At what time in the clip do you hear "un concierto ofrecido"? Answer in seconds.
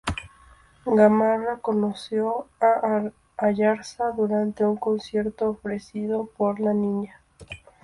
4.65-6.25